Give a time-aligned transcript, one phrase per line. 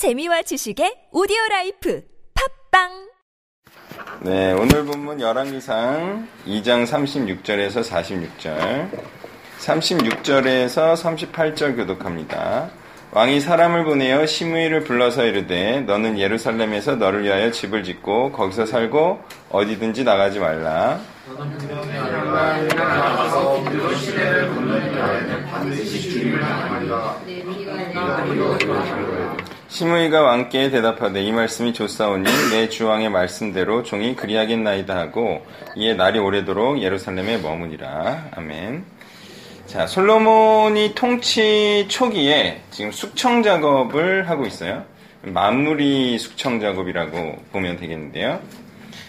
[0.00, 2.02] 재미와 지식의 오디오 라이프
[2.72, 2.88] 팟빵
[4.20, 8.88] 네, 오늘 본문 열왕기상 2장 36절에서 46절,
[9.58, 12.70] 36절에서 38절 교독합니다.
[13.10, 19.20] 왕이 사람을 보내어 시므이를 불러서 이르되 너는 예루살렘에서 너를 위하여 집을 짓고 거기서 살고
[19.50, 20.98] 어디든지 나가지 말라.
[29.70, 36.82] 시므이가 왕께 대답하되 이 말씀이 좋사오니 내 주왕의 말씀대로 종이 그리하겠나이다 하고 이에 날이 오래도록
[36.82, 38.30] 예루살렘에 머무니라.
[38.34, 38.84] 아멘.
[39.66, 44.84] 자, 솔로몬이 통치 초기에 지금 숙청 작업을 하고 있어요.
[45.22, 48.40] 마무리 숙청 작업이라고 보면 되겠는데요.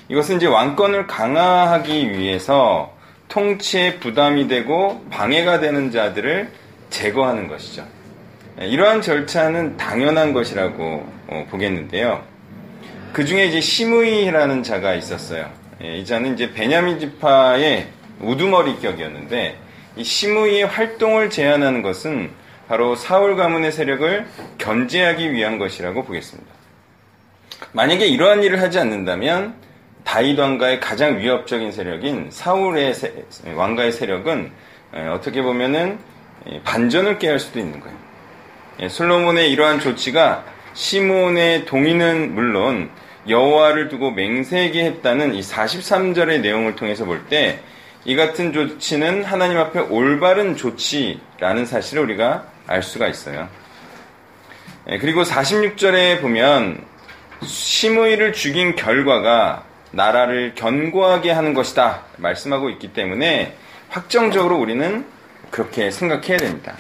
[0.09, 2.95] 이것은 이제 왕권을 강화하기 위해서
[3.30, 6.52] 통치에 부담이 되고 방해가 되는 자들을
[6.91, 7.83] 제거하는 것이죠.
[8.61, 12.23] 예, 이러한 절차는 당연한 것이라고 어, 보겠는데요.
[13.11, 15.49] 그 중에 이제 시므이라는 자가 있었어요.
[15.83, 17.88] 예, 이 자는 이제 베냐민 지파의
[18.19, 19.58] 우두머리격이었는데
[19.97, 22.30] 이 시므이의 활동을 제한하는 것은
[22.67, 24.27] 바로 사울 가문의 세력을
[24.59, 26.49] 견제하기 위한 것이라고 보겠습니다.
[27.73, 29.55] 만약에 이러한 일을 하지 않는다면
[30.03, 34.52] 다윗 왕가의 가장 위협적인 세력인 사울의 세, 왕가의 세력은
[35.14, 35.99] 어떻게 보면은
[36.64, 38.11] 반전을 깨할 수도 있는 거예요.
[38.81, 40.43] 예, 솔로몬의 이러한 조치가
[40.73, 42.89] 시몬의 동의는 물론
[43.27, 47.59] 여호와를 두고 맹세하게 했다는 이 43절의 내용을 통해서 볼 때
[48.03, 53.47] 이 같은 조치는 하나님 앞에 올바른 조치라는 사실을 우리가 알 수가 있어요.
[54.89, 56.83] 예, 그리고 46절에 보면
[57.43, 63.55] 시므이를 죽인 결과가 나라를 견고하게 하는 것이다 말씀하고 있기 때문에
[63.89, 65.05] 확정적으로 우리는
[65.52, 66.75] 그렇게 생각해야 됩니다.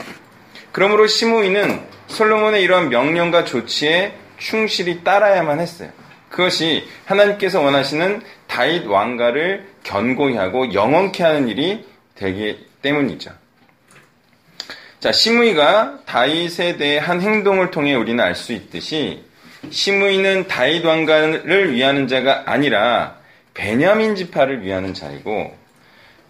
[0.71, 5.89] 그러므로 시므이는 솔로몬의 이러한 명령과 조치에 충실히 따라야만 했어요.
[6.29, 13.31] 그것이 하나님께서 원하시는 다윗 왕가를 견고히 하고 영원케 하는 일이 되기 때문이죠.
[14.99, 19.23] 자, 시므이가 다윗에 대해 한 행동을 통해 우리는 알 수 있듯이
[19.69, 23.17] 시므이는 다윗 왕가를 위하는 자가 아니라
[23.53, 25.55] 베냐민 지파를 위하는 자이고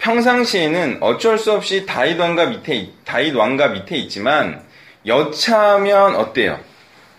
[0.01, 4.63] 평상시에는 어쩔 수 없이 다윗 왕가 밑에 다윗 왕가 밑에 있지만
[5.05, 6.59] 여차하면 어때요?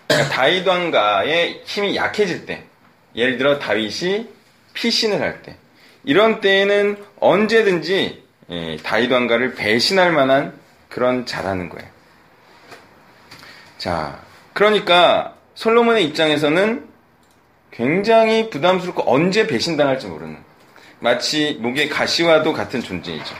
[0.07, 2.63] 그러니까 다윗 왕가의 힘이 약해질 때,
[3.15, 4.27] 예를 들어 다윗이
[4.73, 5.55] 피신을 할 때,
[6.03, 10.53] 이런 때에는 언제든지 예, 다윗 왕가를 배신할 만한
[10.89, 11.87] 그런 자라는 거예요.
[13.77, 14.19] 자,
[14.51, 16.85] 그러니까 솔로몬의 입장에서는
[17.71, 20.37] 굉장히 부담스럽고 언제 배신당할지 모르는
[21.03, 23.35] 마치 목의 가시와도 같은 존재이죠.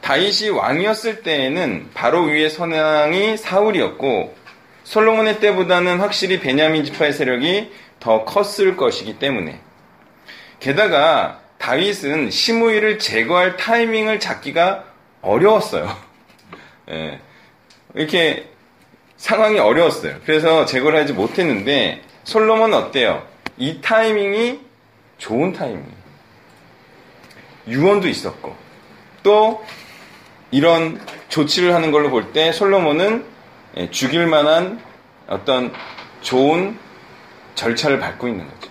[0.00, 4.34] 다윗이 왕이었을 때에는 바로 위에 선왕이 사울이었고
[4.82, 9.60] 솔로몬의 때보다는 확실히 베냐민 지파의 세력이 더 컸을 것이기 때문에
[10.58, 14.84] 게다가 다윗은 시므이를 제거할 타이밍을 잡기가
[15.20, 15.94] 어려웠어요.
[16.90, 17.20] 예,
[17.94, 18.48] 이렇게
[19.18, 20.16] 상황이 어려웠어요.
[20.24, 23.22] 그래서 제거를 하지 못했는데 솔로몬은 어때요?
[23.58, 24.60] 이 타이밍이
[25.18, 26.01] 좋은 타이밍이에요.
[27.68, 28.56] 유언도 있었고
[29.22, 29.64] 또
[30.50, 33.24] 이런 조치를 하는 걸로 볼 때 솔로몬은
[33.78, 34.80] 예, 죽일 만한
[35.26, 35.72] 어떤
[36.20, 36.76] 좋은
[37.54, 38.70] 절차를 밟고 있는 거죠.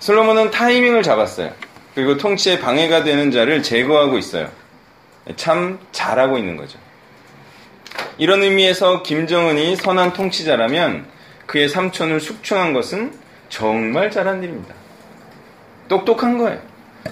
[0.00, 1.52] 솔로몬은 타이밍을 잡았어요.
[1.94, 4.50] 그리고 통치에 방해가 되는 자를 제거하고 있어요.
[5.28, 6.78] 예, 참 잘하고 있는 거죠.
[8.18, 11.06] 이런 의미에서 김정은이 선한 통치자라면
[11.46, 13.12] 그의 삼촌을 숙청한 것은
[13.48, 14.74] 정말 잘한 일입니다.
[15.88, 16.60] 똑똑한 거예요.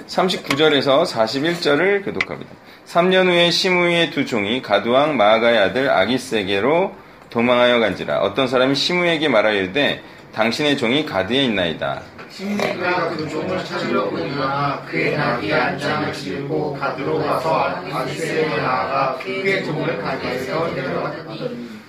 [0.08, 2.50] 39절에서 41절을 교독합니다.
[2.86, 6.94] 3년 후에 시므이의 두 종이 가두왕 마아가의 아들 아기세게로
[7.30, 10.02] 도망하여 간지라 어떤 사람이 시므에게 말하여 이르되
[10.34, 12.02] 당신의 종이 가드에 있나이다.
[12.30, 19.98] 시므가 그 종을 찾으려 보니까 그의 나귀에 안장을 싣고 가드로 가서 아기세에 나아가 그의 종을
[19.98, 21.82] 가드에서 데려갔더니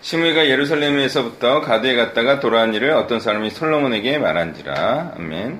[0.00, 5.14] 시므이가 예루살렘에서부터 가드에 갔다가 돌아온 일을 어떤 사람이 솔로몬에게 말한지라.
[5.16, 5.58] 아멘.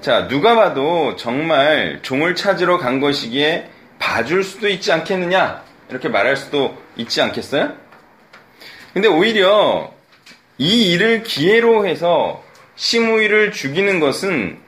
[0.00, 3.68] 자, 누가 봐도 정말 종을 찾으러 간 것이기에
[3.98, 5.64] 봐줄 수도 있지 않겠느냐?
[5.90, 7.72] 이렇게 말할 수도 있지 않겠어요?
[8.94, 9.92] 근데 오히려
[10.56, 12.44] 이 일을 기회로 해서
[12.76, 14.58] 시므이를 죽이는 것은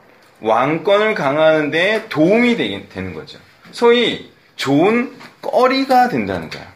[0.41, 3.39] 왕권을 강화하는 데 도움이 되는 거죠.
[3.71, 6.73] 소위 좋은 꺼리가 된다는 거야.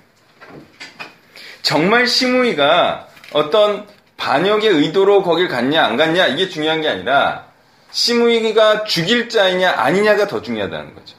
[1.63, 3.87] 정말 시므이가 어떤
[4.17, 7.54] 반역의 의도로 거길 갔냐 안 갔냐 이게 중요한 게 아니라
[7.95, 11.17] 시므이가 죽일 자이냐 아니냐가 더 중요하다는 거죠.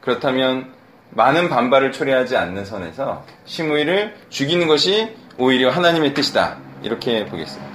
[0.00, 0.72] 그렇다면
[1.10, 5.08] 많은 반발을 초래하지 않는 선에서 시므이를 죽이는 것이
[5.38, 6.58] 오히려 하나님의 뜻이다.
[6.84, 7.72] 이렇게 보겠습니다.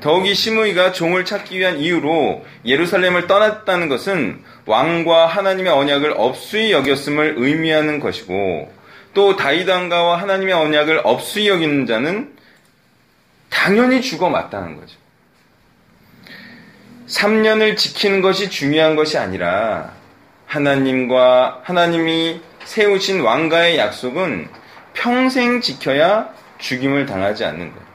[0.00, 8.00] 더욱이 시므이가 종을 찾기 위한 이유로 예루살렘을 떠났다는 것은 왕과 하나님의 언약을 업수히 여겼음을 의미하는
[8.00, 8.72] 것이고
[9.14, 12.34] 또 다윗 왕가와 하나님의 언약을 업수히 여기는 자는
[13.48, 14.99] 당연히 죽어 마땅한 거죠.
[17.10, 19.92] 3년을 지키는 것이 중요한 것이 아니라
[20.46, 24.48] 하나님과 하나님이 세우신 왕가의 약속은
[24.94, 27.90] 평생 지켜야 죽임을 당하지 않는 거예요.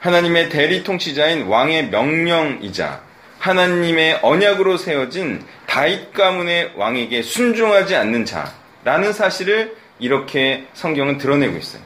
[0.00, 3.00] 하나님의 대리 통치자인 왕의 명령이자
[3.38, 11.82] 하나님의 언약으로 세워진 다윗 가문의 왕에게 순종하지 않는 자라는 사실을 이렇게 성경은 드러내고 있어요.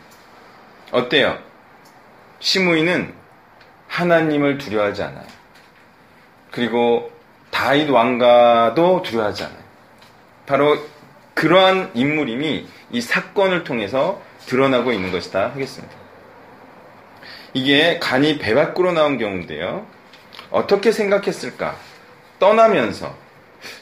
[0.90, 1.38] 어때요?
[2.40, 3.14] 시므이는
[3.88, 5.39] 하나님을 두려워하지 않아요.
[6.50, 7.10] 그리고
[7.50, 9.58] 다윗 왕가도 두려워하지 않아요.
[10.46, 10.78] 바로
[11.34, 15.94] 그러한 인물임이 이 사건을 통해서 드러나고 있는 것이다 하겠습니다.
[17.54, 19.86] 이게 간이 배 밖으로 나온 경우인데요.
[20.50, 21.76] 어떻게 생각했을까?
[22.38, 23.14] 떠나면서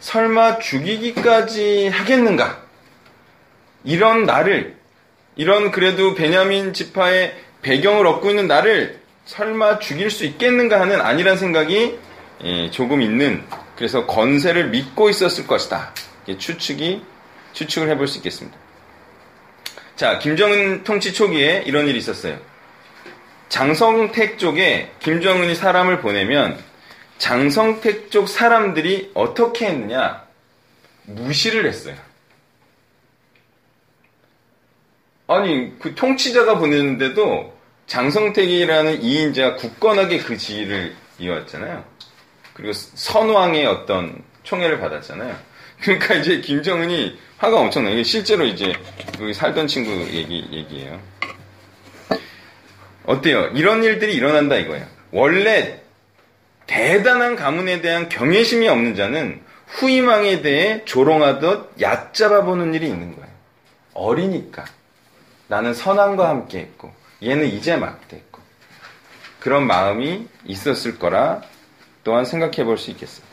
[0.01, 2.63] 설마 죽이기까지 하겠는가?
[3.85, 4.77] 이런 나를
[5.37, 11.99] 이런 그래도 베냐민 지파의 배경을 얻고 있는 나를 설마 죽일 수 있겠는가 하는 아니란 생각이
[12.45, 13.45] 예, 조금 있는
[13.77, 15.93] 그래서 건세를 믿고 있었을 것이다.
[16.39, 17.03] 추측이
[17.53, 18.57] 추측을 해볼 수 있겠습니다.
[19.97, 22.39] 자, 김정은 통치 초기에 이런 일이 있었어요.
[23.49, 26.63] 장성택 쪽에 김정은이 사람을 보내면
[27.19, 30.25] 장성택 쪽 사람들이 어떻게 했느냐?
[31.05, 31.97] 무시를 했어요.
[35.27, 37.57] 아니, 그 통치자가 보냈는데도
[37.87, 41.85] 장성택이라는 이인자가 굳건하게 그 지위를 이어왔잖아요.
[42.59, 45.37] 그리고 선왕의 어떤 총애를 받았잖아요.
[45.81, 47.95] 그러니까 이제 김정은이 화가 엄청나요.
[47.95, 48.73] 이게 실제로 이제
[49.17, 51.01] 그 살던 친구 얘기, 얘기예요.
[53.07, 53.47] 어때요?
[53.55, 54.85] 이런 일들이 일어난다 이거예요.
[55.13, 55.81] 원래
[56.67, 63.31] 대단한 가문에 대한 경외심이 없는 자는 후임왕에 대해 조롱하듯 얕잡아 보는 일이 있는 거예요.
[63.95, 64.65] 어리니까.
[65.47, 68.43] 나는 선왕과 함께 했고, 얘는 이제 막 됐고.
[69.39, 71.41] 그런 마음이 있었을 거라
[72.09, 73.27] 또한 생각해 볼 수 있겠어요.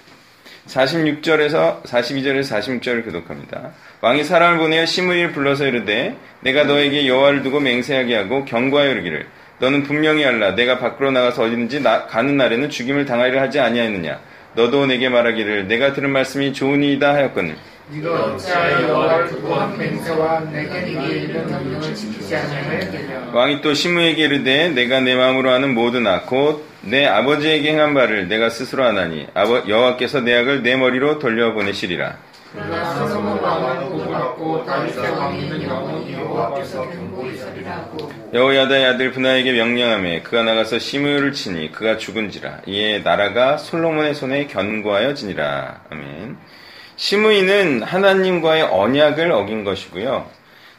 [0.68, 3.72] 46절에서 42절에서 46절을 교독합니다.
[4.02, 9.28] 왕이 사람을 보내어 시므리를 불러서 이르되 내가 너에게 여호와를 두고 맹세하게 하고 경고하여 이르기를
[9.60, 14.20] 너는 분명히 알라 내가 밖으로 나가서 어디든지 나, 가는 날에는 죽임을 당하리라 하지 아니하였느냐
[14.56, 17.56] 너도 내게 말하기를 내가 들은 말씀이 좋으니이다 하였거늘
[17.88, 24.24] 네가 어찌하여 여호와를 두고 한 맹세와 내게 네게 이르는 명령을 지키지 아니하였느냐 왕이 또 시므에게
[24.24, 29.68] 이르되 내가 내 마음으로 하는 모든 악곧 내 아버지에게 행한 바를 내가 스스로 하나니 아버
[29.68, 32.18] 여호와께서 내 악을 내 머리로 돌려보내시리라.
[32.54, 38.12] 그러나 솔로몬 왕은 받고 다윗의 왕위는 영원히 여호와께서 경고하시리라 하고.
[38.34, 42.62] 여호야다의 아들 분하에게 명령하며 그가 나가서 시므를 치니 그가 죽은지라.
[42.68, 45.82] 이에 나라가 솔로몬의 손에 견고하여 지니라.
[45.90, 46.38] 아멘
[46.98, 50.30] 시므이는 하나님과의 언약을 어긴 것이고요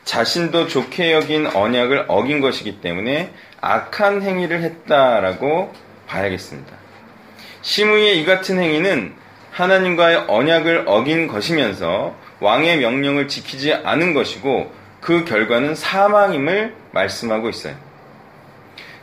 [0.04, 5.74] 자신도 좋게 여긴 언약을 어긴 것이기 때문에 악한 행위를 했다라고
[6.06, 6.72] 봐야겠습니다.
[7.62, 9.14] 시므이의 이 같은 행위는
[9.50, 17.74] 하나님과의 언약을 어긴 것이면서 왕의 명령을 지키지 않은 것이고 그 결과는 사망임을 말씀하고 있어요.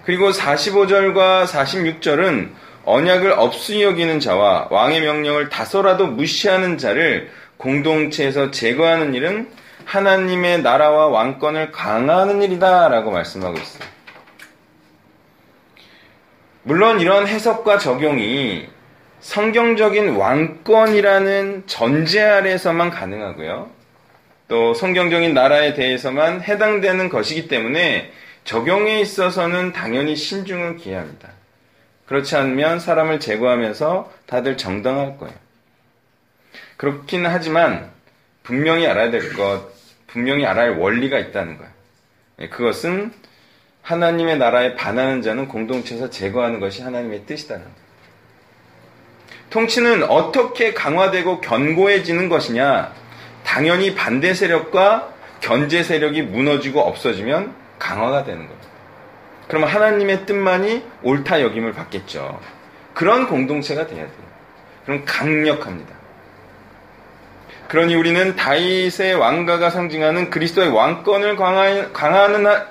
[0.06, 2.50] 그리고 45절과 46절은
[2.86, 9.50] 언약을 없이 여기는 자와 왕의 명령을 다소라도 무시하는 자를 공동체에서 제거하는 일은
[9.86, 13.84] 하나님의 나라와 왕권을 강화하는 일이다 라고 말씀하고 있어요.
[16.64, 18.68] 물론 이런 해석과 적용이
[19.20, 23.70] 성경적인 왕권이라는 전제 아래서만 가능하고요.
[24.50, 28.12] 또 성경적인 나라에 대해서만 해당되는 것이기 때문에
[28.44, 31.30] 적용에 있어서는 당연히 신중을 기해야 합니다.
[32.06, 35.36] 그렇지 않으면 사람을 제거하면서 다들 정당할 거예요.
[36.78, 37.92] 그렇긴 하지만
[38.44, 39.70] 분명히 알아야 될 것,
[40.08, 41.72] 분명히 알아야 할 원리가 있다는 거예요.
[42.40, 43.14] 예, 그것은
[43.82, 47.84] 하나님의 나라에 반하는 자는 공동체에서 제거하는 것이 하나님의 뜻이다는 거예요.
[49.50, 52.94] 통치는 어떻게 강화되고 견고해지는 것이냐?
[53.46, 58.73] 당연히 반대 세력과 견제 세력이 무너지고 없어지면 강화가 되는 겁니다.
[59.54, 62.40] 그러면 하나님의 뜻만이 옳다 여김을 받겠죠.
[62.96, 64.18] 그런 공동체가 돼야 돼요.
[64.84, 65.94] 그럼 강력합니다.
[67.68, 72.64] 그러니 우리는 다윗의 왕가가 상징하는 그리스도의 왕권을 강화하는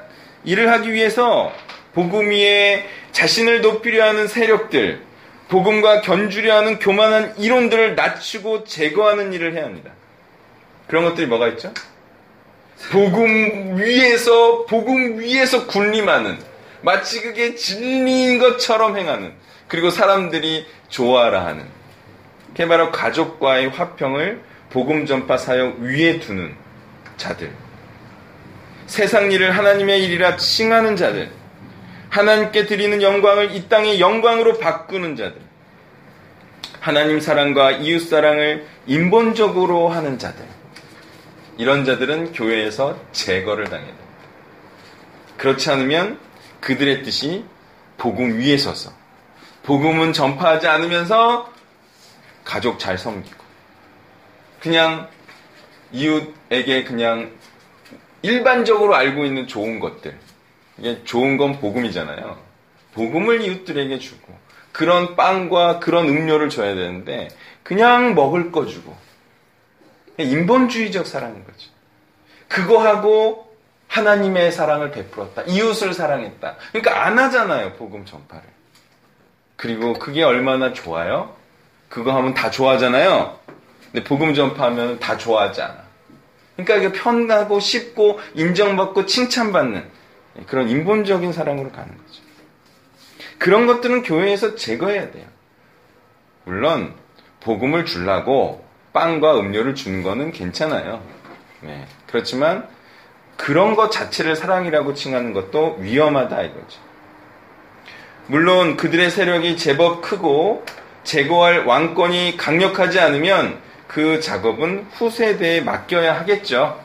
[0.42, 1.52] 일을 하기 위해서
[1.94, 5.02] 복음 위에 자신을 높이려 하는 세력들,
[5.50, 9.92] 복음과 견주려 하는 교만한 이론들을 낮추고 제거하는 일을 해야 합니다.
[10.88, 11.72] 그런 것들이 뭐가 있죠?
[12.90, 16.50] 복음 위에서 복음 위에서 군림하는
[16.82, 19.32] 마치 그게 진리인 것처럼 행하는
[19.68, 21.64] 그리고 사람들이 좋아라 하는
[22.48, 26.54] 그게 바로 가족과의 화평을 복음 전파 사역 위에 두는
[27.16, 27.50] 자들.
[28.86, 31.30] 세상 일을 하나님의 일이라 칭하는 자들.
[32.10, 35.40] 하나님께 드리는 영광을 이 땅의 영광으로 바꾸는 자들.
[36.80, 40.44] 하나님 사랑과 이웃 사랑을 인본적으로 하는 자들.
[41.56, 44.04] 이런 자들은 교회에서 제거를 당해야 됩니다.
[45.38, 46.18] 그렇지 않으면
[46.62, 47.45] 그들의 뜻이
[47.99, 48.90] 복음 위에 서서
[49.64, 51.52] 복음은 전파하지 않으면서
[52.45, 53.42] 가족 잘 섬기고
[54.61, 55.09] 그냥
[55.92, 57.33] 이웃에게 그냥
[58.23, 60.19] 일반적으로 알고 있는 좋은 것들
[60.78, 62.40] 이게 좋은 건 복음이잖아요.
[62.95, 64.37] 복음을 이웃들에게 주고
[64.71, 67.28] 그런 빵과 그런 음료를 줘야 되는데
[67.62, 68.97] 그냥 먹을 거 주고
[70.19, 71.71] 인본주의적 사랑인 거죠.
[72.49, 73.51] 그거 하고
[73.92, 75.42] 하나님의 사랑을 베풀었다.
[75.42, 76.56] 이웃을 사랑했다.
[76.72, 77.75] 그러니까 안 하잖아요.
[77.75, 78.42] 복음 전파를.
[79.56, 81.37] 그리고 그게 얼마나 좋아요?
[81.90, 83.38] 그거 하면 다 좋아하잖아요.
[83.92, 85.82] 근데 복음 전파하면 다 좋아하지 않아.
[86.56, 89.84] 그러니까 이게 편하고 쉽고 인정받고 칭찬받는
[90.46, 92.22] 그런 인본적인 사랑으로 가는 거죠.
[93.38, 95.26] 그런 것들은 교회에서 제거해야 돼요.
[96.44, 96.94] 물론
[97.40, 101.02] 복음을 주려고 빵과 음료를 주는 거는 괜찮아요.
[101.61, 101.87] 네.
[102.06, 102.68] 그렇지만
[103.36, 106.80] 그런 것 자체를 사랑이라고 칭하는 것도 위험하다 이거죠.
[108.26, 110.64] 물론 그들의 세력이 제법 크고
[111.04, 113.58] 제거할 왕권이 강력하지 않으면
[113.88, 116.80] 그 작업은 후세대에 맡겨야 하겠죠.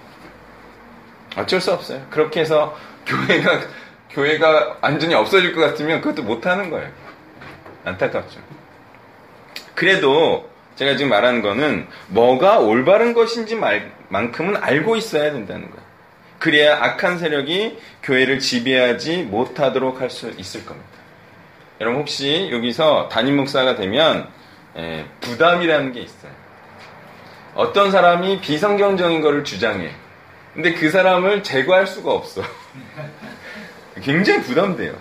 [1.38, 2.06] 어쩔 수 없어요.
[2.10, 2.76] 그렇게 해서
[3.06, 3.62] 교회가
[4.10, 6.90] 교회가 완전히 없어질 것 같으면 그것도 못 하는 거예요.
[7.86, 8.40] 안타깝죠.
[9.76, 15.87] 그래도 제가 지금 말하는 거는 뭐가 올바른 것인지 말, 만큼은 알고 있어야 된다는 거예요.
[16.40, 20.88] 그래야 악한 세력이 교회를 지배하지 못하도록 할 수 있을 겁니다.
[21.82, 24.28] 여러분 혹시 여기서 담임 목사가 되면
[24.76, 26.32] 에, 부담이라는 게 있어요.
[27.56, 29.92] 어떤 사람이 비성경적인 것을 주장해.
[30.54, 32.42] 근데 그 사람을 제거할 수가 없어.
[34.04, 34.96] 굉장히 부담돼요.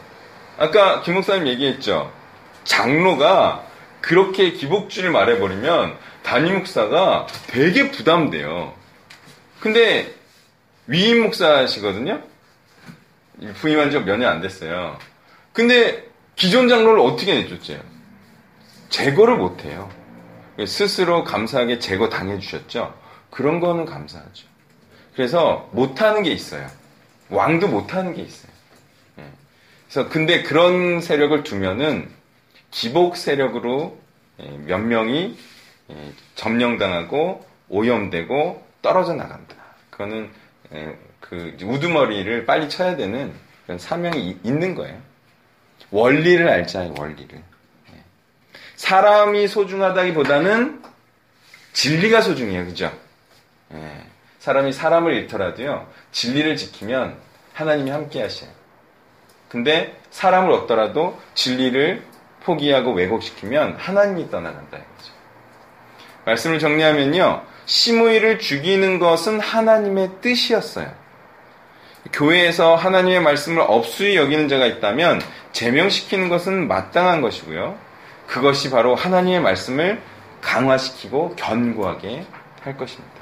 [0.58, 2.12] 아까 김 목사님 얘기했죠.
[2.64, 3.64] 장로가
[4.00, 8.72] 그렇게 기복주를 말해버리면 담임 목사가 되게 부담돼요.
[9.60, 10.14] 근데
[10.86, 12.22] 위임 목사시거든요?
[13.60, 14.98] 부임한 지 몇 년 안 됐어요.
[15.52, 16.04] 근데
[16.36, 17.80] 기존 장로를 어떻게 내쫓어요?
[18.88, 19.90] 제거를 못 해요.
[20.66, 22.94] 스스로 감사하게 제거 당해 주셨죠?
[23.30, 24.46] 그런 거는 감사하죠.
[25.14, 26.66] 그래서 못하는 게 있어요.
[27.28, 28.52] 왕도 못하는 게 있어요.
[29.18, 29.24] 예.
[29.88, 32.08] 그래서 근데 그런 세력을 두면은
[32.70, 33.98] 기복 세력으로
[34.40, 35.36] 예, 몇 명이
[35.90, 39.56] 예, 점령당하고 오염되고 떨어져 나간다.
[39.90, 40.30] 그거는
[41.20, 43.32] 그 우두머리를 빨리 쳐야 되는
[43.64, 45.00] 그런 사명이 있는 거예요.
[45.90, 47.42] 원리를 알자요, 원리를.
[48.76, 50.82] 사람이 소중하다기보다는
[51.73, 52.92] 진리가 소중해요, 그죠?
[54.38, 57.16] 사람이 사람을 잃더라도요, 진리를 지키면
[57.52, 58.50] 하나님이 함께 하셔요.
[59.49, 62.02] 근데 사람을 얻더라도 진리를
[62.40, 65.12] 포기하고 왜곡시키면 하나님이 떠나간다 이거죠.
[66.25, 67.44] 말씀을 정리하면요.
[67.66, 70.90] 시므이를 죽이는 것은 하나님의 뜻이었어요.
[72.12, 75.20] 교회에서 하나님의 말씀을 업수히 여기는 자가 있다면
[75.52, 77.76] 제명시키는 것은 마땅한 것이고요.
[78.26, 80.00] 그것이 바로 하나님의 말씀을
[80.40, 82.25] 강화시키고 견고하게
[82.62, 83.15] 할 것입니다.